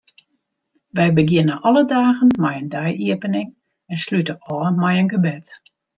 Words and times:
Wy 0.95 1.09
begjinne 1.17 1.55
alle 1.67 1.83
dagen 1.93 2.31
mei 2.43 2.55
in 2.61 2.69
dei-iepening 2.75 3.49
en 3.91 3.97
slute 4.05 4.33
ôf 4.57 4.69
mei 4.81 4.95
in 5.01 5.11
gebed. 5.13 5.45